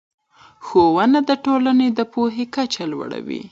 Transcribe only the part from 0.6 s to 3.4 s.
ښوونه د ټولنې د پوهې کچه لوړه